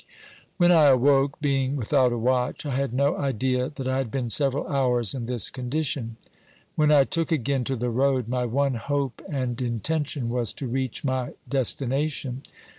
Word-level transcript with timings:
When 0.57 0.71
I 0.71 0.85
awoke, 0.85 1.39
being 1.41 1.75
without 1.75 2.11
a 2.11 2.17
watch, 2.17 2.65
I 2.65 2.75
had 2.75 2.91
no 2.91 3.15
idea 3.17 3.71
that 3.75 3.87
I 3.87 3.99
had 3.99 4.09
been 4.09 4.31
several 4.31 4.67
hours 4.67 5.13
in 5.13 5.27
this 5.27 5.51
condition. 5.51 6.15
When 6.75 6.89
I 6.91 7.03
took 7.03 7.31
again 7.31 7.65
to 7.65 7.75
the 7.75 7.91
road, 7.91 8.27
my 8.27 8.45
one 8.45 8.73
hope 8.73 9.21
and 9.29 9.61
intention 9.61 10.27
was 10.29 10.53
to 10.53 10.65
reach 10.65 11.03
my 11.03 11.33
destination. 11.47 12.41